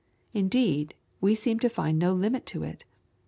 [0.33, 2.85] Indeed, we seem to find no limit to it.